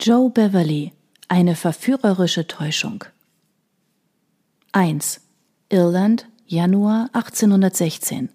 Joe 0.00 0.30
Beverly, 0.30 0.92
eine 1.26 1.56
verführerische 1.56 2.46
Täuschung. 2.46 3.02
1. 4.70 5.20
Irland, 5.70 6.28
Januar 6.46 7.10
1816. 7.14 8.28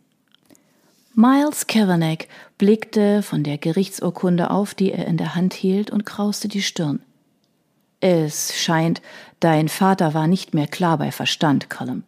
Miles 1.13 1.65
Kavanagh 1.67 2.27
blickte 2.57 3.21
von 3.23 3.43
der 3.43 3.57
Gerichtsurkunde 3.57 4.51
auf, 4.51 4.73
die 4.73 4.91
er 4.91 5.07
in 5.07 5.15
der 5.15 5.35
Hand 5.35 5.53
hielt, 5.53 5.89
und 5.89 6.05
krauste 6.05 6.49
die 6.49 6.61
Stirn. 6.61 7.01
Es 8.01 8.53
scheint, 8.53 9.01
dein 9.39 9.69
Vater 9.69 10.13
war 10.13 10.27
nicht 10.27 10.53
mehr 10.53 10.67
klar 10.67 10.97
bei 10.97 11.13
Verstand, 11.13 11.69
Colum. 11.69 12.03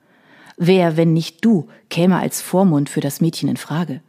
Wer, 0.58 0.98
wenn 0.98 1.14
nicht 1.14 1.46
du, 1.46 1.70
käme 1.90 2.18
als 2.18 2.42
Vormund 2.42 2.90
für 2.90 3.00
das 3.00 3.22
Mädchen 3.22 3.48
in 3.48 3.58
Frage? 3.58 4.02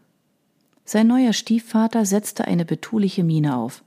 Sein 0.85 1.07
neuer 1.07 1.33
Stiefvater 1.33 2.05
setzte 2.05 2.47
eine 2.47 2.65
betuliche 2.65 3.23
Miene 3.23 3.57
auf. 3.57 3.85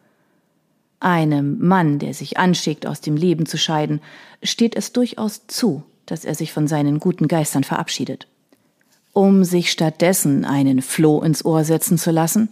Einem 0.99 1.65
Mann, 1.65 1.99
der 1.99 2.13
sich 2.13 2.37
anschickt, 2.37 2.85
aus 2.85 2.99
dem 2.99 3.15
Leben 3.15 3.45
zu 3.45 3.57
scheiden, 3.57 4.01
steht 4.43 4.75
es 4.75 4.91
durchaus 4.91 5.47
zu, 5.47 5.83
dass 6.05 6.25
er 6.25 6.35
sich 6.35 6.51
von 6.51 6.67
seinen 6.67 6.99
guten 6.99 7.27
Geistern 7.27 7.63
verabschiedet. 7.63 8.27
Um 9.13 9.43
sich 9.43 9.71
stattdessen 9.71 10.45
einen 10.45 10.81
Floh 10.81 11.21
ins 11.21 11.43
Ohr 11.45 11.63
setzen 11.63 11.97
zu 11.97 12.11
lassen? 12.11 12.49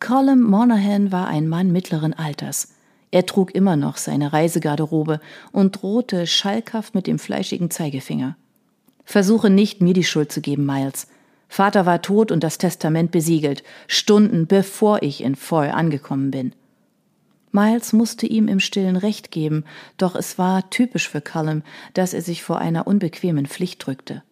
Colin 0.00 0.40
Monaghan 0.40 1.12
war 1.12 1.28
ein 1.28 1.46
Mann 1.46 1.72
mittleren 1.72 2.14
Alters. 2.14 2.74
Er 3.10 3.26
trug 3.26 3.54
immer 3.54 3.76
noch 3.76 3.96
seine 3.96 4.32
Reisegarderobe 4.32 5.20
und 5.52 5.82
drohte 5.82 6.26
schalkhaft 6.26 6.94
mit 6.94 7.06
dem 7.06 7.18
fleischigen 7.18 7.70
Zeigefinger. 7.70 8.36
Versuche 9.04 9.50
nicht, 9.50 9.82
mir 9.82 9.92
die 9.92 10.04
Schuld 10.04 10.32
zu 10.32 10.40
geben, 10.40 10.64
Miles. 10.64 11.06
Vater 11.48 11.84
war 11.84 12.00
tot 12.00 12.30
und 12.30 12.44
das 12.44 12.58
Testament 12.58 13.10
besiegelt, 13.10 13.64
Stunden 13.88 14.46
bevor 14.46 15.02
ich 15.02 15.22
in 15.22 15.34
Foy 15.34 15.68
angekommen 15.68 16.30
bin. 16.30 16.52
Miles 17.52 17.92
musste 17.92 18.26
ihm 18.26 18.48
im 18.48 18.60
stillen 18.60 18.96
Recht 18.96 19.30
geben, 19.30 19.64
doch 19.96 20.14
es 20.14 20.38
war 20.38 20.70
typisch 20.70 21.08
für 21.08 21.20
Cullum, 21.20 21.62
dass 21.94 22.14
er 22.14 22.22
sich 22.22 22.42
vor 22.42 22.58
einer 22.58 22.86
unbequemen 22.86 23.46
Pflicht 23.46 23.84
drückte. 23.84 24.22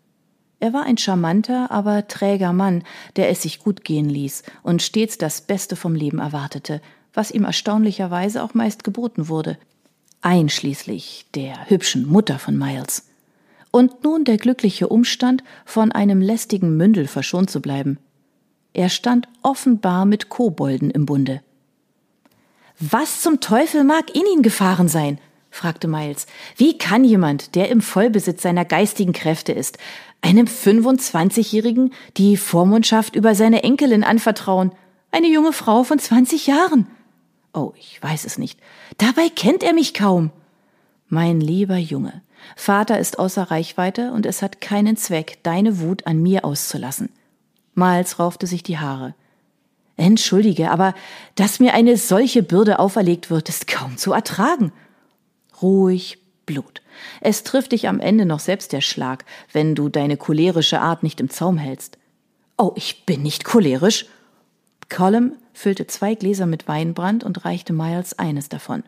Er 0.60 0.72
war 0.72 0.84
ein 0.84 0.98
charmanter, 0.98 1.70
aber 1.70 2.08
träger 2.08 2.52
Mann, 2.52 2.82
der 3.16 3.30
es 3.30 3.42
sich 3.42 3.60
gut 3.60 3.84
gehen 3.84 4.08
ließ 4.08 4.42
und 4.62 4.82
stets 4.82 5.18
das 5.18 5.40
Beste 5.40 5.76
vom 5.76 5.94
Leben 5.94 6.18
erwartete, 6.18 6.80
was 7.14 7.30
ihm 7.30 7.44
erstaunlicherweise 7.44 8.42
auch 8.42 8.54
meist 8.54 8.84
geboten 8.84 9.28
wurde, 9.28 9.58
einschließlich 10.20 11.26
der 11.34 11.68
hübschen 11.68 12.06
Mutter 12.06 12.38
von 12.38 12.56
Miles. 12.56 13.08
Und 13.70 14.02
nun 14.02 14.24
der 14.24 14.38
glückliche 14.38 14.88
Umstand, 14.88 15.44
von 15.64 15.92
einem 15.92 16.20
lästigen 16.20 16.76
Mündel 16.76 17.06
verschont 17.06 17.50
zu 17.50 17.60
bleiben. 17.60 17.98
Er 18.72 18.88
stand 18.88 19.28
offenbar 19.42 20.06
mit 20.06 20.28
Kobolden 20.28 20.90
im 20.90 21.06
Bunde. 21.06 21.42
Was 22.80 23.22
zum 23.22 23.40
Teufel 23.40 23.82
mag 23.84 24.14
in 24.14 24.24
ihn 24.26 24.42
gefahren 24.42 24.88
sein? 24.88 25.18
fragte 25.50 25.88
Miles. 25.88 26.26
Wie 26.56 26.78
kann 26.78 27.02
jemand, 27.04 27.56
der 27.56 27.70
im 27.70 27.80
Vollbesitz 27.80 28.42
seiner 28.42 28.64
geistigen 28.64 29.12
Kräfte 29.12 29.52
ist, 29.52 29.78
einem 30.20 30.46
25-Jährigen 30.46 31.92
die 32.16 32.36
Vormundschaft 32.36 33.16
über 33.16 33.34
seine 33.34 33.64
Enkelin 33.64 34.04
anvertrauen? 34.04 34.72
Eine 35.10 35.28
junge 35.28 35.52
Frau 35.52 35.82
von 35.82 35.98
20 35.98 36.46
Jahren. 36.46 36.86
Oh, 37.52 37.72
ich 37.76 38.00
weiß 38.00 38.24
es 38.24 38.38
nicht. 38.38 38.60
Dabei 38.98 39.28
kennt 39.28 39.62
er 39.62 39.72
mich 39.72 39.94
kaum. 39.94 40.30
Mein 41.08 41.40
lieber 41.40 41.78
Junge, 41.78 42.22
Vater 42.54 42.98
ist 42.98 43.18
außer 43.18 43.50
Reichweite 43.50 44.12
und 44.12 44.26
es 44.26 44.42
hat 44.42 44.60
keinen 44.60 44.96
Zweck, 44.96 45.38
deine 45.42 45.80
Wut 45.80 46.06
an 46.06 46.22
mir 46.22 46.44
auszulassen. 46.44 47.08
Miles 47.74 48.18
raufte 48.18 48.46
sich 48.46 48.62
die 48.62 48.78
Haare. 48.78 49.14
Entschuldige, 49.98 50.70
aber 50.70 50.94
dass 51.34 51.60
mir 51.60 51.74
eine 51.74 51.96
solche 51.96 52.42
Bürde 52.42 52.78
auferlegt 52.78 53.30
wird, 53.30 53.48
ist 53.48 53.66
kaum 53.66 53.98
zu 53.98 54.12
ertragen. 54.12 54.72
Ruhig, 55.60 56.18
Blut. 56.46 56.80
Es 57.20 57.42
trifft 57.42 57.72
dich 57.72 57.88
am 57.88 58.00
Ende 58.00 58.24
noch 58.24 58.38
selbst 58.38 58.72
der 58.72 58.80
Schlag, 58.80 59.24
wenn 59.52 59.74
du 59.74 59.88
deine 59.88 60.16
cholerische 60.16 60.80
Art 60.80 61.02
nicht 61.02 61.20
im 61.20 61.30
Zaum 61.30 61.58
hältst. 61.58 61.98
Oh, 62.56 62.72
ich 62.76 63.04
bin 63.06 63.22
nicht 63.22 63.44
cholerisch. 63.44 64.06
Colum 64.88 65.32
füllte 65.52 65.86
zwei 65.88 66.14
Gläser 66.14 66.46
mit 66.46 66.68
Weinbrand 66.68 67.24
und 67.24 67.44
reichte 67.44 67.72
Miles 67.72 68.18
eines 68.18 68.48
davon. 68.48 68.84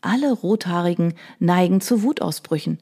Alle 0.00 0.32
Rothaarigen 0.32 1.14
neigen 1.38 1.80
zu 1.80 2.02
Wutausbrüchen. 2.02 2.78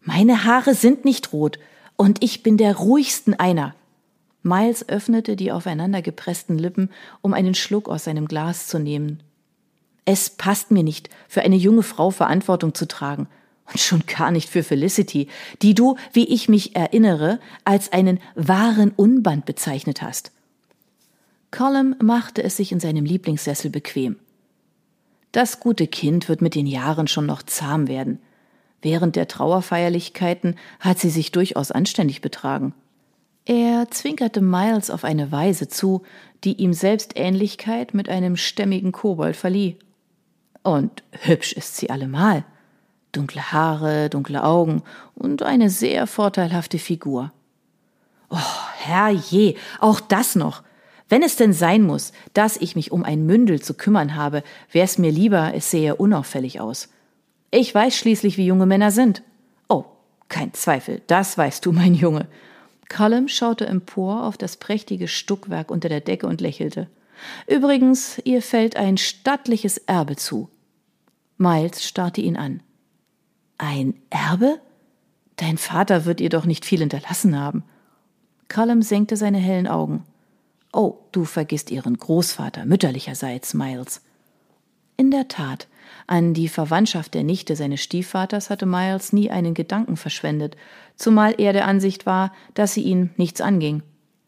Meine 0.00 0.44
Haare 0.44 0.74
sind 0.74 1.04
nicht 1.04 1.32
rot, 1.32 1.58
und 1.96 2.22
ich 2.22 2.44
bin 2.44 2.56
der 2.56 2.76
ruhigsten 2.76 3.34
einer. 3.34 3.74
Miles 4.42 4.88
öffnete 4.88 5.36
die 5.36 5.52
aufeinander 5.52 6.02
gepressten 6.02 6.58
Lippen, 6.58 6.90
um 7.20 7.34
einen 7.34 7.54
Schluck 7.54 7.88
aus 7.88 8.04
seinem 8.04 8.28
Glas 8.28 8.66
zu 8.66 8.78
nehmen. 8.78 9.22
Es 10.04 10.30
passt 10.30 10.70
mir 10.70 10.82
nicht, 10.82 11.10
für 11.28 11.42
eine 11.42 11.56
junge 11.56 11.82
Frau 11.82 12.10
Verantwortung 12.10 12.74
zu 12.74 12.86
tragen. 12.86 13.28
Und 13.70 13.78
schon 13.78 14.04
gar 14.06 14.30
nicht 14.30 14.48
für 14.48 14.62
Felicity, 14.62 15.28
die 15.60 15.74
du, 15.74 15.96
wie 16.14 16.24
ich 16.24 16.48
mich 16.48 16.74
erinnere, 16.74 17.38
als 17.64 17.92
einen 17.92 18.18
wahren 18.34 18.92
Unband 18.96 19.44
bezeichnet 19.44 20.00
hast. 20.00 20.32
Colum 21.50 21.94
machte 22.02 22.42
es 22.42 22.56
sich 22.56 22.72
in 22.72 22.80
seinem 22.80 23.04
Lieblingssessel 23.04 23.70
bequem. 23.70 24.16
Das 25.32 25.60
gute 25.60 25.86
Kind 25.86 26.28
wird 26.28 26.40
mit 26.40 26.54
den 26.54 26.66
Jahren 26.66 27.08
schon 27.08 27.26
noch 27.26 27.42
zahm 27.42 27.88
werden. 27.88 28.20
Während 28.80 29.16
der 29.16 29.28
Trauerfeierlichkeiten 29.28 30.56
hat 30.80 30.98
sie 30.98 31.10
sich 31.10 31.32
durchaus 31.32 31.70
anständig 31.70 32.22
betragen. 32.22 32.72
Er 33.48 33.90
zwinkerte 33.90 34.42
Miles 34.42 34.90
auf 34.90 35.04
eine 35.04 35.32
Weise 35.32 35.68
zu, 35.68 36.02
die 36.44 36.60
ihm 36.60 36.74
Selbstähnlichkeit 36.74 37.94
mit 37.94 38.10
einem 38.10 38.36
stämmigen 38.36 38.92
Kobold 38.92 39.36
verlieh. 39.36 39.78
Und 40.62 41.02
hübsch 41.12 41.54
ist 41.54 41.78
sie 41.78 41.88
allemal. 41.88 42.44
Dunkle 43.10 43.50
Haare, 43.50 44.10
dunkle 44.10 44.44
Augen 44.44 44.82
und 45.14 45.42
eine 45.42 45.70
sehr 45.70 46.06
vorteilhafte 46.06 46.78
Figur. 46.78 47.32
Oh, 48.28 48.36
herrje, 48.76 49.54
auch 49.80 50.00
das 50.00 50.34
noch. 50.34 50.62
Wenn 51.08 51.22
es 51.22 51.36
denn 51.36 51.54
sein 51.54 51.82
muss, 51.84 52.12
dass 52.34 52.58
ich 52.58 52.76
mich 52.76 52.92
um 52.92 53.02
ein 53.02 53.24
Mündel 53.24 53.62
zu 53.62 53.72
kümmern 53.72 54.14
habe, 54.14 54.42
wär's 54.72 54.98
mir 54.98 55.10
lieber, 55.10 55.54
es 55.54 55.70
sähe 55.70 55.96
unauffällig 55.96 56.60
aus. 56.60 56.90
Ich 57.50 57.74
weiß 57.74 57.96
schließlich, 57.96 58.36
wie 58.36 58.44
junge 58.44 58.66
Männer 58.66 58.90
sind. 58.90 59.22
Oh, 59.70 59.86
kein 60.28 60.52
Zweifel, 60.52 61.00
das 61.06 61.38
weißt 61.38 61.64
du, 61.64 61.72
mein 61.72 61.94
Junge. 61.94 62.28
Callum 62.88 63.28
schaute 63.28 63.66
empor 63.66 64.24
auf 64.24 64.36
das 64.36 64.56
prächtige 64.56 65.08
Stuckwerk 65.08 65.70
unter 65.70 65.88
der 65.88 66.00
Decke 66.00 66.26
und 66.26 66.40
lächelte. 66.40 66.88
Übrigens, 67.46 68.20
ihr 68.24 68.42
fällt 68.42 68.76
ein 68.76 68.96
stattliches 68.96 69.78
Erbe 69.78 70.16
zu. 70.16 70.48
Miles 71.36 71.84
starrte 71.84 72.20
ihn 72.20 72.36
an. 72.36 72.62
Ein 73.58 73.94
Erbe? 74.10 74.60
Dein 75.36 75.58
Vater 75.58 76.04
wird 76.04 76.20
ihr 76.20 76.30
doch 76.30 76.46
nicht 76.46 76.64
viel 76.64 76.80
hinterlassen 76.80 77.38
haben. 77.38 77.64
Callum 78.48 78.82
senkte 78.82 79.16
seine 79.16 79.38
hellen 79.38 79.66
Augen. 79.66 80.04
Oh, 80.72 80.98
du 81.12 81.24
vergisst 81.24 81.70
ihren 81.70 81.96
Großvater 81.96 82.64
mütterlicherseits, 82.64 83.54
Miles. 83.54 84.02
In 84.96 85.10
der 85.10 85.28
Tat, 85.28 85.68
an 86.06 86.34
die 86.34 86.48
Verwandtschaft 86.48 87.14
der 87.14 87.24
Nichte 87.24 87.56
seines 87.56 87.80
Stiefvaters 87.80 88.50
hatte 88.50 88.66
Miles 88.66 89.12
nie 89.12 89.30
einen 89.30 89.54
Gedanken 89.54 89.96
verschwendet, 89.96 90.56
zumal 90.96 91.34
er 91.38 91.52
der 91.52 91.66
Ansicht 91.66 92.06
war, 92.06 92.32
dass 92.54 92.74
sie 92.74 92.82
ihn 92.82 93.10
nichts 93.16 93.40
anging. 93.40 93.82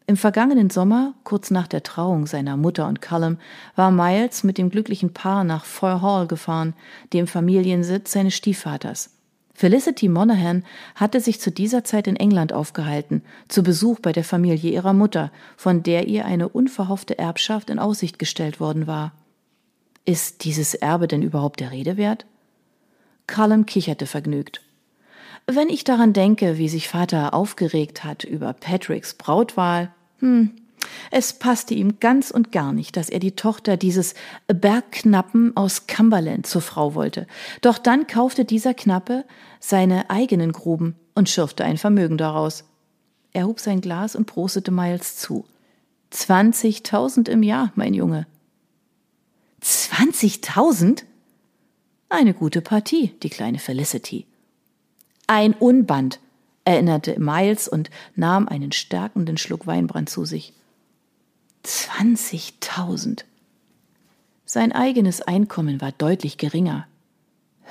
Im 0.07 0.17
vergangenen 0.17 0.69
Sommer, 0.69 1.13
kurz 1.23 1.51
nach 1.51 1.67
der 1.67 1.83
Trauung 1.83 2.27
seiner 2.27 2.57
Mutter 2.57 2.87
und 2.87 3.01
Callum, 3.01 3.37
war 3.75 3.91
Miles 3.91 4.43
mit 4.43 4.57
dem 4.57 4.69
glücklichen 4.69 5.13
Paar 5.13 5.43
nach 5.43 5.63
Foy 5.63 6.01
Hall 6.01 6.27
gefahren, 6.27 6.73
dem 7.13 7.27
Familiensitz 7.27 8.11
seines 8.11 8.35
Stiefvaters. 8.35 9.11
Felicity 9.53 10.09
Monaghan 10.09 10.63
hatte 10.95 11.21
sich 11.21 11.39
zu 11.39 11.51
dieser 11.51 11.83
Zeit 11.83 12.07
in 12.07 12.15
England 12.15 12.51
aufgehalten, 12.51 13.21
zu 13.47 13.63
Besuch 13.63 13.99
bei 13.99 14.11
der 14.11 14.23
Familie 14.23 14.71
ihrer 14.71 14.93
Mutter, 14.93 15.31
von 15.55 15.83
der 15.83 16.07
ihr 16.07 16.25
eine 16.25 16.49
unverhoffte 16.49 17.19
Erbschaft 17.19 17.69
in 17.69 17.79
Aussicht 17.79 18.17
gestellt 18.17 18.59
worden 18.59 18.87
war. 18.87 19.13
Ist 20.05 20.43
dieses 20.43 20.73
Erbe 20.73 21.07
denn 21.07 21.21
überhaupt 21.21 21.59
der 21.59 21.71
Rede 21.71 21.97
wert? 21.97 22.25
Callum 23.27 23.65
kicherte 23.65 24.07
vergnügt. 24.07 24.61
Wenn 25.47 25.69
ich 25.69 25.83
daran 25.83 26.13
denke, 26.13 26.57
wie 26.57 26.69
sich 26.69 26.87
Vater 26.87 27.33
aufgeregt 27.33 28.03
hat 28.03 28.23
über 28.23 28.53
Patricks 28.53 29.13
Brautwahl, 29.13 29.91
hm, 30.19 30.51
es 31.11 31.33
passte 31.33 31.73
ihm 31.73 31.99
ganz 31.99 32.31
und 32.31 32.51
gar 32.51 32.73
nicht, 32.73 32.97
dass 32.97 33.09
er 33.09 33.19
die 33.19 33.35
Tochter 33.35 33.77
dieses 33.77 34.13
Bergknappen 34.47 35.55
aus 35.55 35.87
Cumberland 35.87 36.47
zur 36.47 36.61
Frau 36.61 36.95
wollte. 36.95 37.27
Doch 37.61 37.77
dann 37.77 38.07
kaufte 38.07 38.45
dieser 38.45 38.73
Knappe 38.73 39.25
seine 39.59 40.09
eigenen 40.09 40.51
Gruben 40.51 40.95
und 41.13 41.29
schürfte 41.29 41.63
ein 41.63 41.77
Vermögen 41.77 42.17
daraus. 42.17 42.63
Er 43.33 43.47
hob 43.47 43.59
sein 43.59 43.81
Glas 43.81 44.15
und 44.15 44.25
prostete 44.25 44.71
Miles 44.71 45.17
zu. 45.17 45.45
Zwanzigtausend 46.09 47.29
im 47.29 47.43
Jahr, 47.43 47.71
mein 47.75 47.93
Junge. 47.93 48.27
Zwanzigtausend? 49.61 51.05
Eine 52.09 52.33
gute 52.33 52.61
Partie, 52.61 53.13
die 53.21 53.29
kleine 53.29 53.59
Felicity. 53.59 54.25
Ein 55.27 55.53
Unband, 55.53 56.19
erinnerte 56.65 57.19
Miles 57.19 57.67
und 57.67 57.91
nahm 58.15 58.47
einen 58.47 58.71
stärkenden 58.71 59.37
Schluck 59.37 59.67
Weinbrand 59.67 60.09
zu 60.09 60.25
sich. 60.25 60.53
Zwanzigtausend. 61.61 63.25
Sein 64.45 64.71
eigenes 64.71 65.21
Einkommen 65.21 65.79
war 65.79 65.91
deutlich 65.91 66.39
geringer. 66.39 66.87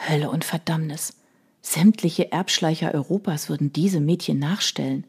Hölle 0.09 0.31
und 0.31 0.45
Verdammnis. 0.45 1.15
Sämtliche 1.61 2.31
Erbschleicher 2.31 2.95
Europas 2.95 3.49
würden 3.49 3.73
diese 3.73 4.01
Mädchen 4.01 4.39
nachstellen. 4.39 5.05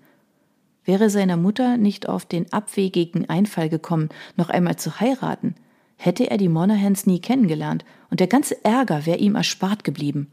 Wäre 0.84 1.12
seiner 1.12 1.38
Mutter 1.38 1.78
nicht 1.78 2.10
auf 2.10 2.26
den 2.26 2.52
abwegigen 2.52 3.30
Einfall 3.30 3.70
gekommen, 3.70 4.10
noch 4.36 4.50
einmal 4.50 4.78
zu 4.78 5.00
heiraten, 5.00 5.56
hätte 6.02 6.32
er 6.32 6.38
die 6.38 6.50
Monahans 6.50 7.06
nie 7.06 7.20
kennengelernt 7.20 7.86
und 8.10 8.20
der 8.20 8.28
ganze 8.28 8.66
Ärger 8.66 9.06
wäre 9.06 9.20
ihm 9.20 9.36
erspart 9.36 9.84
geblieben. 9.84 10.32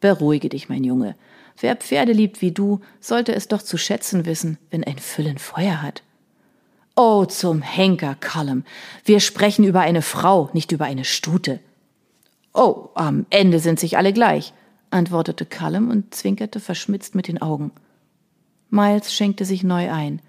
Beruhige 0.00 0.50
dich, 0.50 0.68
mein 0.68 0.84
Junge. 0.84 1.16
Wer 1.58 1.76
Pferde 1.76 2.12
liebt 2.12 2.42
wie 2.42 2.52
du, 2.52 2.80
sollte 3.00 3.34
es 3.34 3.48
doch 3.48 3.62
zu 3.62 3.78
schätzen 3.78 4.26
wissen, 4.26 4.58
wenn 4.70 4.84
ein 4.84 4.98
Füllen 4.98 5.38
Feuer 5.38 5.80
hat. 5.80 6.02
Oh, 6.94 7.24
zum 7.24 7.62
Henker, 7.62 8.16
Callum. 8.20 8.64
Wir 9.04 9.20
sprechen 9.20 9.64
über 9.64 9.80
eine 9.80 10.02
Frau, 10.02 10.50
nicht 10.52 10.72
über 10.72 10.84
eine 10.84 11.06
Stute. 11.06 11.60
Oh, 12.52 12.90
am 12.94 13.24
Ende 13.30 13.60
sind 13.60 13.80
sich 13.80 13.96
alle 13.96 14.12
gleich, 14.12 14.52
antwortete 14.90 15.46
Callum 15.46 15.88
und 15.88 16.14
zwinkerte 16.14 16.60
verschmitzt 16.60 17.14
mit 17.14 17.28
den 17.28 17.40
Augen. 17.40 17.70
Miles 18.68 19.14
schenkte 19.14 19.46
sich 19.46 19.62
neu 19.62 19.90
ein. 19.90 20.20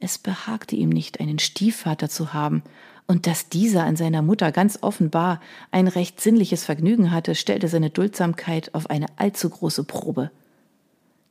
Es 0.00 0.18
behagte 0.18 0.76
ihm 0.76 0.90
nicht, 0.90 1.20
einen 1.20 1.38
Stiefvater 1.38 2.08
zu 2.08 2.32
haben, 2.32 2.62
und 3.06 3.26
dass 3.26 3.48
dieser 3.48 3.84
an 3.84 3.96
seiner 3.96 4.20
Mutter 4.20 4.52
ganz 4.52 4.78
offenbar 4.82 5.40
ein 5.70 5.88
recht 5.88 6.20
sinnliches 6.20 6.64
Vergnügen 6.64 7.10
hatte, 7.10 7.34
stellte 7.34 7.66
seine 7.68 7.88
Duldsamkeit 7.88 8.74
auf 8.74 8.90
eine 8.90 9.06
allzu 9.16 9.48
große 9.48 9.84
Probe. 9.84 10.30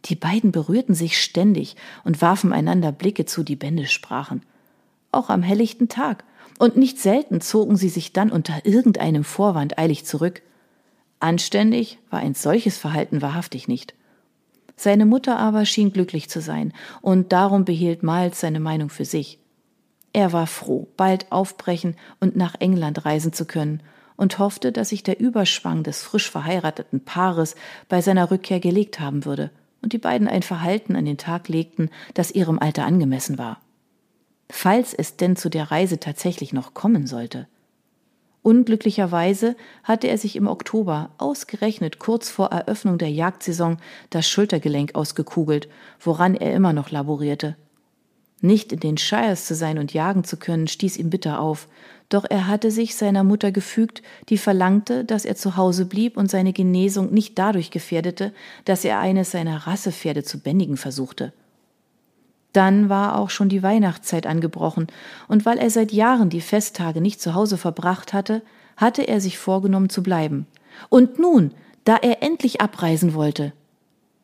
Die 0.05 0.15
beiden 0.15 0.51
berührten 0.51 0.95
sich 0.95 1.21
ständig 1.21 1.75
und 2.03 2.21
warfen 2.21 2.51
einander 2.51 2.91
Blicke 2.91 3.25
zu, 3.25 3.43
die 3.43 3.55
Bände 3.55 3.85
sprachen. 3.85 4.41
Auch 5.11 5.29
am 5.29 5.43
helllichten 5.43 5.87
Tag, 5.87 6.23
und 6.59 6.75
nicht 6.75 6.97
selten 6.97 7.41
zogen 7.41 7.77
sie 7.77 7.89
sich 7.89 8.13
dann 8.13 8.31
unter 8.31 8.65
irgendeinem 8.65 9.23
Vorwand 9.23 9.77
eilig 9.77 10.05
zurück. 10.05 10.41
Anständig 11.19 11.99
war 12.09 12.19
ein 12.19 12.33
solches 12.33 12.77
Verhalten 12.77 13.21
wahrhaftig 13.21 13.67
nicht. 13.67 13.93
Seine 14.77 15.05
Mutter 15.05 15.37
aber 15.37 15.65
schien 15.65 15.91
glücklich 15.91 16.29
zu 16.29 16.39
sein, 16.39 16.71
und 17.01 17.33
darum 17.33 17.65
behielt 17.65 18.01
Miles 18.03 18.39
seine 18.39 18.61
Meinung 18.61 18.89
für 18.89 19.03
sich. 19.03 19.39
Er 20.13 20.31
war 20.31 20.47
froh, 20.47 20.87
bald 20.95 21.29
aufbrechen 21.31 21.97
und 22.21 22.37
nach 22.37 22.55
England 22.59 23.03
reisen 23.03 23.33
zu 23.33 23.45
können, 23.45 23.83
und 24.15 24.39
hoffte, 24.39 24.71
dass 24.71 24.89
sich 24.89 25.03
der 25.03 25.19
Überschwang 25.19 25.83
des 25.83 26.01
frisch 26.01 26.31
verheirateten 26.31 27.01
Paares 27.01 27.55
bei 27.89 28.01
seiner 28.01 28.31
Rückkehr 28.31 28.59
gelegt 28.59 28.99
haben 28.99 29.25
würde 29.25 29.51
und 29.81 29.93
die 29.93 29.99
beiden 29.99 30.27
ein 30.27 30.41
Verhalten 30.41 30.95
an 30.95 31.05
den 31.05 31.19
Tag 31.19 31.49
legten, 31.49 31.91
das 32.15 32.31
ihrem 32.31 32.57
Alter 32.57 32.85
angemessen 32.85 33.37
war 33.37 33.59
falls 34.49 34.93
es 34.93 35.17
denn 35.17 35.35
zu 35.35 35.49
der 35.49 35.71
Reise 35.71 35.99
tatsächlich 35.99 36.53
noch 36.53 36.73
kommen 36.73 37.07
sollte. 37.07 37.47
Unglücklicherweise 38.41 39.55
hatte 39.83 40.07
er 40.07 40.17
sich 40.17 40.35
im 40.35 40.47
Oktober, 40.47 41.09
ausgerechnet 41.17 41.99
kurz 41.99 42.29
vor 42.29 42.47
Eröffnung 42.47 42.97
der 42.97 43.11
Jagdsaison, 43.11 43.77
das 44.09 44.27
Schultergelenk 44.29 44.95
ausgekugelt, 44.95 45.67
woran 45.99 46.35
er 46.35 46.53
immer 46.53 46.73
noch 46.73 46.89
laborierte. 46.89 47.57
Nicht 48.39 48.71
in 48.71 48.79
den 48.79 48.97
Shires 48.97 49.45
zu 49.45 49.55
sein 49.55 49.79
und 49.79 49.93
jagen 49.93 50.23
zu 50.23 50.37
können, 50.37 50.67
stieß 50.67 50.97
ihm 50.97 51.09
bitter 51.09 51.41
auf, 51.41 51.67
doch 52.09 52.23
er 52.29 52.47
hatte 52.47 52.71
sich 52.71 52.95
seiner 52.95 53.23
Mutter 53.23 53.51
gefügt, 53.51 54.01
die 54.29 54.37
verlangte, 54.37 55.03
dass 55.03 55.25
er 55.25 55.35
zu 55.35 55.57
Hause 55.57 55.85
blieb 55.85 56.15
und 56.15 56.29
seine 56.29 56.53
Genesung 56.53 57.11
nicht 57.11 57.37
dadurch 57.37 57.71
gefährdete, 57.71 58.33
dass 58.63 58.85
er 58.85 58.99
eines 58.99 59.31
seiner 59.31 59.67
Rassepferde 59.67 60.23
zu 60.23 60.39
bändigen 60.39 60.77
versuchte. 60.77 61.33
Dann 62.53 62.89
war 62.89 63.17
auch 63.17 63.29
schon 63.29 63.49
die 63.49 63.63
Weihnachtszeit 63.63 64.25
angebrochen, 64.25 64.87
und 65.27 65.45
weil 65.45 65.57
er 65.57 65.69
seit 65.69 65.91
Jahren 65.91 66.29
die 66.29 66.41
Festtage 66.41 67.01
nicht 67.01 67.21
zu 67.21 67.33
Hause 67.33 67.57
verbracht 67.57 68.13
hatte, 68.13 68.41
hatte 68.77 69.07
er 69.07 69.21
sich 69.21 69.37
vorgenommen 69.37 69.89
zu 69.89 70.03
bleiben. 70.03 70.47
Und 70.89 71.19
nun, 71.19 71.51
da 71.83 71.97
er 71.97 72.23
endlich 72.23 72.61
abreisen 72.61 73.13
wollte, 73.13 73.53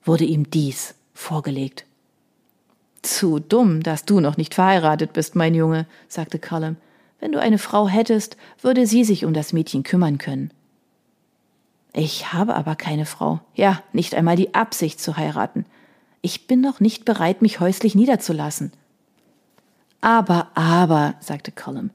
wurde 0.03 0.25
ihm 0.25 0.49
dies 0.49 0.95
vorgelegt. 1.13 1.85
Zu 3.01 3.39
dumm, 3.39 3.83
dass 3.83 4.05
du 4.05 4.19
noch 4.19 4.37
nicht 4.37 4.53
verheiratet 4.53 5.13
bist, 5.13 5.35
mein 5.35 5.55
Junge, 5.55 5.85
sagte 6.07 6.39
Callum. 6.39 6.77
Wenn 7.19 7.31
du 7.31 7.39
eine 7.39 7.57
Frau 7.57 7.87
hättest, 7.87 8.37
würde 8.61 8.85
sie 8.85 9.03
sich 9.03 9.25
um 9.25 9.33
das 9.33 9.53
Mädchen 9.53 9.83
kümmern 9.83 10.17
können. 10.17 10.51
Ich 11.93 12.33
habe 12.33 12.55
aber 12.55 12.75
keine 12.75 13.05
Frau, 13.05 13.39
ja, 13.53 13.81
nicht 13.93 14.15
einmal 14.15 14.35
die 14.35 14.53
Absicht 14.53 14.99
zu 14.99 15.15
heiraten. 15.15 15.65
Ich 16.25 16.47
bin 16.47 16.61
noch 16.61 16.79
nicht 16.79 17.03
bereit, 17.03 17.41
mich 17.41 17.59
häuslich 17.59 17.95
niederzulassen. 17.95 18.71
Aber, 19.99 20.47
aber, 20.55 21.15
sagte 21.19 21.51
Colum, 21.51 21.91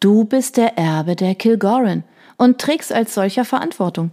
du 0.00 0.24
bist 0.24 0.58
der 0.58 0.76
Erbe 0.76 1.16
der 1.16 1.34
Kilgoran 1.34 2.04
und 2.36 2.60
trägst 2.60 2.92
als 2.92 3.14
solcher 3.14 3.46
Verantwortung. 3.46 4.12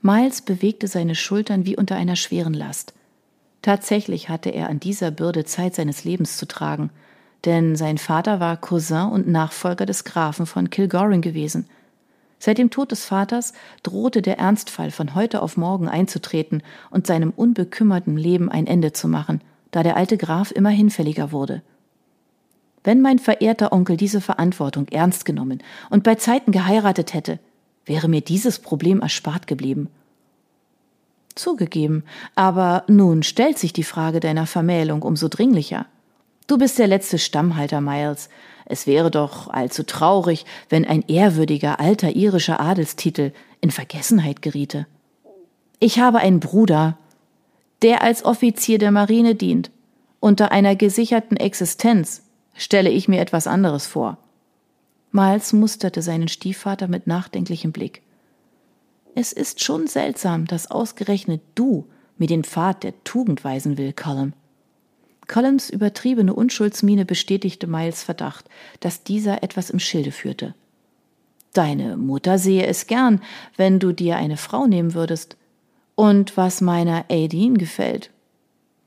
Miles 0.00 0.42
bewegte 0.42 0.86
seine 0.86 1.16
Schultern 1.16 1.66
wie 1.66 1.76
unter 1.76 1.96
einer 1.96 2.14
schweren 2.14 2.54
Last. 2.54 2.94
Tatsächlich 3.62 4.28
hatte 4.28 4.50
er 4.50 4.68
an 4.70 4.78
dieser 4.78 5.10
Bürde 5.10 5.44
Zeit 5.44 5.74
seines 5.74 6.04
Lebens 6.04 6.36
zu 6.36 6.46
tragen, 6.46 6.90
denn 7.46 7.74
sein 7.74 7.98
Vater 7.98 8.38
war 8.38 8.56
Cousin 8.56 9.10
und 9.10 9.26
Nachfolger 9.26 9.86
des 9.86 10.04
Grafen 10.04 10.46
von 10.46 10.70
Kilgoran 10.70 11.20
gewesen– 11.20 11.68
Seit 12.38 12.58
dem 12.58 12.70
Tod 12.70 12.92
des 12.92 13.04
Vaters 13.04 13.52
drohte 13.82 14.22
der 14.22 14.38
Ernstfall 14.38 14.90
von 14.90 15.14
heute 15.14 15.42
auf 15.42 15.56
morgen 15.56 15.88
einzutreten 15.88 16.62
und 16.90 17.06
seinem 17.06 17.30
unbekümmerten 17.30 18.16
Leben 18.16 18.48
ein 18.48 18.66
Ende 18.66 18.92
zu 18.92 19.08
machen, 19.08 19.40
da 19.70 19.82
der 19.82 19.96
alte 19.96 20.16
Graf 20.16 20.52
immer 20.52 20.70
hinfälliger 20.70 21.32
wurde. 21.32 21.62
Wenn 22.84 23.00
mein 23.00 23.18
verehrter 23.18 23.72
Onkel 23.72 23.96
diese 23.96 24.20
Verantwortung 24.20 24.86
ernst 24.88 25.24
genommen 25.24 25.62
und 25.90 26.04
bei 26.04 26.14
Zeiten 26.14 26.52
geheiratet 26.52 27.12
hätte, 27.12 27.40
wäre 27.84 28.08
mir 28.08 28.20
dieses 28.20 28.60
Problem 28.60 29.00
erspart 29.00 29.46
geblieben. 29.46 29.88
Zugegeben, 31.34 32.04
aber 32.34 32.84
nun 32.88 33.22
stellt 33.22 33.58
sich 33.58 33.72
die 33.72 33.84
Frage 33.84 34.20
deiner 34.20 34.46
Vermählung 34.46 35.02
umso 35.02 35.28
dringlicher. 35.28 35.86
Du 36.46 36.56
bist 36.56 36.78
der 36.78 36.86
letzte 36.86 37.18
Stammhalter, 37.18 37.80
Miles, 37.80 38.28
es 38.70 38.86
wäre 38.86 39.10
doch 39.10 39.48
allzu 39.48 39.82
traurig, 39.82 40.44
wenn 40.68 40.84
ein 40.84 41.02
ehrwürdiger 41.08 41.80
alter 41.80 42.14
irischer 42.14 42.60
Adelstitel 42.60 43.32
in 43.62 43.70
Vergessenheit 43.70 44.42
geriete. 44.42 44.86
Ich 45.80 45.98
habe 45.98 46.18
einen 46.18 46.38
Bruder, 46.38 46.98
der 47.80 48.02
als 48.02 48.24
Offizier 48.26 48.78
der 48.78 48.90
Marine 48.90 49.34
dient. 49.34 49.70
Unter 50.20 50.52
einer 50.52 50.76
gesicherten 50.76 51.38
Existenz 51.38 52.22
stelle 52.54 52.90
ich 52.90 53.08
mir 53.08 53.20
etwas 53.20 53.46
anderes 53.46 53.86
vor. 53.86 54.18
Miles 55.12 55.54
musterte 55.54 56.02
seinen 56.02 56.28
Stiefvater 56.28 56.88
mit 56.88 57.06
nachdenklichem 57.06 57.72
Blick. 57.72 58.02
Es 59.14 59.32
ist 59.32 59.64
schon 59.64 59.86
seltsam, 59.86 60.46
dass 60.46 60.70
ausgerechnet 60.70 61.40
du 61.54 61.88
mir 62.18 62.26
den 62.26 62.44
Pfad 62.44 62.82
der 62.82 62.92
Tugend 63.04 63.44
weisen 63.44 63.78
will, 63.78 63.94
Colum. 63.94 64.34
Collins 65.28 65.70
übertriebene 65.70 66.34
Unschuldsmiene 66.34 67.04
bestätigte 67.04 67.66
Miles 67.66 68.02
Verdacht, 68.02 68.46
dass 68.80 69.04
dieser 69.04 69.42
etwas 69.42 69.70
im 69.70 69.78
Schilde 69.78 70.10
führte. 70.10 70.54
Deine 71.52 71.96
Mutter 71.96 72.38
sehe 72.38 72.66
es 72.66 72.86
gern, 72.86 73.20
wenn 73.56 73.78
du 73.78 73.92
dir 73.92 74.16
eine 74.16 74.36
Frau 74.36 74.66
nehmen 74.66 74.94
würdest. 74.94 75.36
Und 75.94 76.36
was 76.36 76.60
meiner 76.60 77.04
Aideen 77.08 77.58
gefällt, 77.58 78.10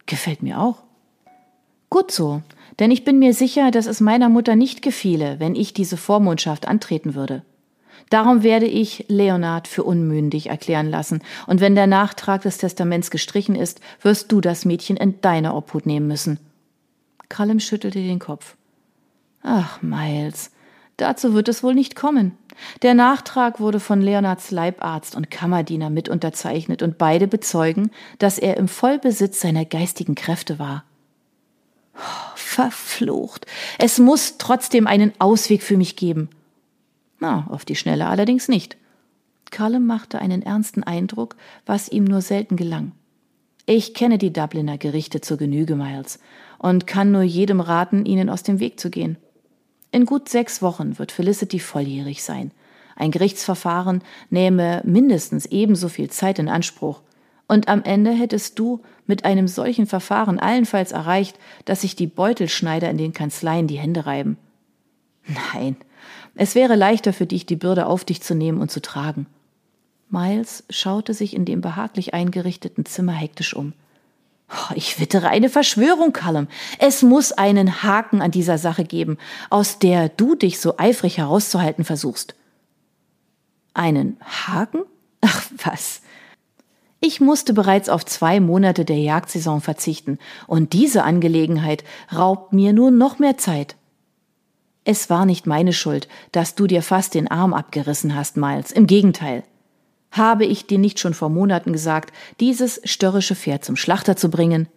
gefällt 0.05 0.43
mir 0.43 0.59
auch. 0.59 0.83
Gut 1.89 2.11
so, 2.11 2.41
denn 2.79 2.89
ich 2.89 3.03
bin 3.03 3.19
mir 3.19 3.33
sicher, 3.33 3.69
dass 3.69 3.85
es 3.85 3.99
meiner 3.99 4.29
Mutter 4.29 4.55
nicht 4.55 4.81
gefiele, 4.81 5.39
wenn 5.39 5.55
ich 5.55 5.73
diese 5.73 5.97
Vormundschaft 5.97 6.67
antreten 6.67 7.15
würde. 7.15 7.43
Darum 8.09 8.43
werde 8.43 8.65
ich 8.65 9.05
Leonard 9.07 9.67
für 9.67 9.83
unmündig 9.83 10.47
erklären 10.47 10.89
lassen, 10.89 11.21
und 11.47 11.61
wenn 11.61 11.75
der 11.75 11.87
Nachtrag 11.87 12.41
des 12.41 12.57
Testaments 12.57 13.11
gestrichen 13.11 13.55
ist, 13.55 13.79
wirst 14.01 14.31
du 14.31 14.41
das 14.41 14.65
Mädchen 14.65 14.97
in 14.97 15.21
deine 15.21 15.53
Obhut 15.53 15.85
nehmen 15.85 16.07
müssen. 16.07 16.39
Callum 17.29 17.59
schüttelte 17.59 17.99
den 17.99 18.19
Kopf. 18.19 18.55
Ach, 19.43 19.81
Miles, 19.81 20.51
dazu 20.97 21.33
wird 21.33 21.47
es 21.47 21.63
wohl 21.63 21.73
nicht 21.73 21.95
kommen. 21.95 22.37
Der 22.81 22.93
Nachtrag 22.93 23.59
wurde 23.59 23.79
von 23.79 24.01
Leonards 24.01 24.51
Leibarzt 24.51 25.15
und 25.15 25.31
Kammerdiener 25.31 25.89
mit 25.89 26.09
unterzeichnet, 26.09 26.83
und 26.83 26.97
beide 26.97 27.27
bezeugen, 27.27 27.91
dass 28.19 28.37
er 28.37 28.57
im 28.57 28.67
Vollbesitz 28.67 29.39
seiner 29.39 29.65
geistigen 29.65 30.15
Kräfte 30.15 30.59
war. 30.59 30.83
Oh, 31.95 32.35
verflucht. 32.35 33.45
Es 33.79 33.97
muss 33.97 34.37
trotzdem 34.37 34.87
einen 34.87 35.13
Ausweg 35.19 35.63
für 35.63 35.77
mich 35.77 35.95
geben. 35.95 36.29
Na, 37.21 37.45
auf 37.49 37.65
die 37.65 37.75
Schnelle 37.75 38.07
allerdings 38.07 38.49
nicht. 38.49 38.77
Callum 39.51 39.85
machte 39.85 40.19
einen 40.19 40.41
ernsten 40.41 40.83
Eindruck, 40.83 41.35
was 41.67 41.87
ihm 41.87 42.03
nur 42.03 42.21
selten 42.21 42.55
gelang. 42.55 42.93
Ich 43.67 43.93
kenne 43.93 44.17
die 44.17 44.33
Dubliner 44.33 44.79
Gerichte 44.79 45.21
zur 45.21 45.37
Genüge, 45.37 45.75
Miles, 45.75 46.19
und 46.57 46.87
kann 46.87 47.11
nur 47.11 47.21
jedem 47.21 47.59
raten, 47.59 48.05
ihnen 48.05 48.29
aus 48.29 48.41
dem 48.41 48.59
Weg 48.59 48.79
zu 48.79 48.89
gehen. 48.89 49.17
In 49.91 50.05
gut 50.05 50.29
sechs 50.29 50.63
Wochen 50.63 50.97
wird 50.97 51.11
Felicity 51.11 51.59
volljährig 51.59 52.23
sein. 52.23 52.51
Ein 52.95 53.11
Gerichtsverfahren 53.11 54.03
nähme 54.31 54.81
mindestens 54.83 55.45
ebenso 55.45 55.89
viel 55.89 56.09
Zeit 56.09 56.39
in 56.39 56.49
Anspruch. 56.49 57.01
Und 57.47 57.67
am 57.67 57.83
Ende 57.83 58.11
hättest 58.11 58.57
du 58.57 58.81
mit 59.05 59.25
einem 59.25 59.47
solchen 59.47 59.85
Verfahren 59.85 60.39
allenfalls 60.39 60.91
erreicht, 60.91 61.37
dass 61.65 61.81
sich 61.81 61.95
die 61.95 62.07
Beutelschneider 62.07 62.89
in 62.89 62.97
den 62.97 63.13
Kanzleien 63.13 63.67
die 63.67 63.77
Hände 63.77 64.07
reiben. 64.07 64.37
Nein, 65.53 65.75
Es 66.35 66.55
wäre 66.55 66.75
leichter 66.75 67.13
für 67.13 67.25
dich, 67.25 67.45
die 67.45 67.55
Bürde 67.55 67.85
auf 67.85 68.05
dich 68.05 68.21
zu 68.21 68.35
nehmen 68.35 68.61
und 68.61 68.71
zu 68.71 68.81
tragen. 68.81 69.25
Miles 70.09 70.63
schaute 70.69 71.13
sich 71.13 71.35
in 71.35 71.45
dem 71.45 71.61
behaglich 71.61 72.13
eingerichteten 72.13 72.85
Zimmer 72.85 73.13
hektisch 73.13 73.53
um. 73.55 73.73
Oh, 74.49 74.73
ich 74.75 74.99
wittere 74.99 75.29
eine 75.29 75.49
Verschwörung, 75.49 76.11
Callum. 76.11 76.47
Es 76.77 77.03
muss 77.03 77.31
einen 77.31 77.83
Haken 77.83 78.21
an 78.21 78.31
dieser 78.31 78.57
Sache 78.57 78.83
geben, 78.83 79.17
aus 79.49 79.79
der 79.79 80.09
du 80.09 80.35
dich 80.35 80.59
so 80.59 80.77
eifrig 80.77 81.17
herauszuhalten 81.17 81.85
versuchst. 81.85 82.35
Einen 83.73 84.17
Haken? 84.19 84.81
Ach 85.21 85.45
was. 85.63 86.01
Ich 86.99 87.21
musste 87.21 87.53
bereits 87.53 87.87
auf 87.87 88.05
zwei 88.05 88.41
Monate 88.41 88.83
der 88.83 88.97
Jagdsaison 88.97 89.61
verzichten, 89.61 90.19
und 90.47 90.73
diese 90.73 91.03
Angelegenheit 91.03 91.85
raubt 92.13 92.51
mir 92.51 92.73
nur 92.73 92.91
noch 92.91 93.17
mehr 93.17 93.37
Zeit. 93.37 93.75
Es 94.83 95.09
war 95.09 95.25
nicht 95.25 95.45
meine 95.45 95.73
Schuld, 95.73 96.07
dass 96.31 96.55
du 96.55 96.65
dir 96.65 96.81
fast 96.81 97.13
den 97.13 97.29
Arm 97.29 97.53
abgerissen 97.53 98.15
hast, 98.15 98.37
Miles. 98.37 98.71
Im 98.71 98.87
Gegenteil. 98.87 99.43
Habe 100.11 100.45
ich 100.45 100.65
dir 100.65 100.79
nicht 100.79 100.99
schon 100.99 101.13
vor 101.13 101.29
Monaten 101.29 101.71
gesagt, 101.71 102.13
dieses 102.39 102.81
störrische 102.83 103.35
Pferd 103.35 103.63
zum 103.63 103.75
Schlachter 103.75 104.15
zu 104.15 104.29
bringen? 104.29 104.67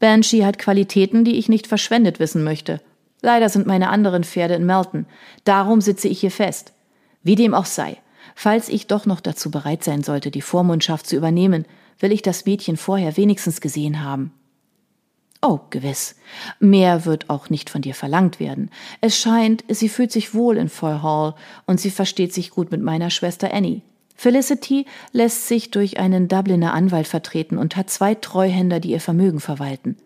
Banshee 0.00 0.44
hat 0.44 0.58
Qualitäten, 0.58 1.24
die 1.24 1.36
ich 1.36 1.48
nicht 1.48 1.66
verschwendet 1.66 2.18
wissen 2.18 2.42
möchte. 2.42 2.80
Leider 3.20 3.48
sind 3.48 3.66
meine 3.66 3.90
anderen 3.90 4.24
Pferde 4.24 4.54
in 4.54 4.66
Melton. 4.66 5.06
Darum 5.44 5.80
sitze 5.80 6.08
ich 6.08 6.20
hier 6.20 6.30
fest. 6.30 6.72
Wie 7.22 7.36
dem 7.36 7.54
auch 7.54 7.64
sei, 7.64 7.98
falls 8.34 8.68
ich 8.68 8.86
doch 8.86 9.06
noch 9.06 9.20
dazu 9.20 9.50
bereit 9.50 9.84
sein 9.84 10.02
sollte, 10.02 10.30
die 10.30 10.42
Vormundschaft 10.42 11.06
zu 11.06 11.16
übernehmen, 11.16 11.64
will 12.00 12.12
ich 12.12 12.22
das 12.22 12.44
Mädchen 12.44 12.76
vorher 12.76 13.16
wenigstens 13.16 13.60
gesehen 13.60 14.02
haben. 14.02 14.32
Oh, 15.46 15.60
gewiss. 15.68 16.14
Mehr 16.58 17.04
wird 17.04 17.28
auch 17.28 17.50
nicht 17.50 17.68
von 17.68 17.82
dir 17.82 17.94
verlangt 17.94 18.40
werden. 18.40 18.70
Es 19.02 19.18
scheint, 19.18 19.62
sie 19.68 19.90
fühlt 19.90 20.10
sich 20.10 20.32
wohl 20.32 20.56
in 20.56 20.70
Foy 20.70 21.00
Hall 21.02 21.34
und 21.66 21.78
sie 21.78 21.90
versteht 21.90 22.32
sich 22.32 22.48
gut 22.48 22.70
mit 22.70 22.80
meiner 22.80 23.10
Schwester 23.10 23.52
Annie. 23.52 23.82
Felicity 24.14 24.86
lässt 25.12 25.46
sich 25.46 25.70
durch 25.70 25.98
einen 25.98 26.28
Dubliner 26.28 26.72
Anwalt 26.72 27.06
vertreten 27.06 27.58
und 27.58 27.76
hat 27.76 27.90
zwei 27.90 28.14
Treuhänder, 28.14 28.80
die 28.80 28.92
ihr 28.92 29.02
Vermögen 29.02 29.38
verwalten. 29.38 29.98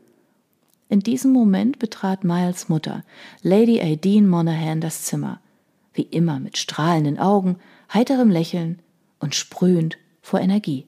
In 0.88 1.00
diesem 1.00 1.32
Moment 1.32 1.78
betrat 1.78 2.24
Miles 2.24 2.68
Mutter, 2.68 3.04
Lady 3.40 3.80
Aideen 3.80 4.26
Monaghan, 4.26 4.80
das 4.80 5.04
Zimmer, 5.04 5.40
wie 5.94 6.02
immer 6.02 6.40
mit 6.40 6.58
strahlenden 6.58 7.20
Augen, 7.20 7.58
heiterem 7.94 8.30
Lächeln 8.30 8.80
und 9.20 9.36
sprühend 9.36 9.98
vor 10.20 10.40
Energie. 10.40 10.87